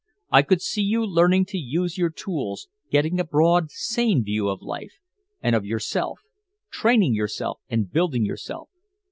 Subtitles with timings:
[0.31, 4.63] I could see you learning to use your tools, getting a broad, sane view of
[4.63, 4.93] life
[5.43, 6.21] and of yourself
[6.71, 8.71] training yourself and building yourself.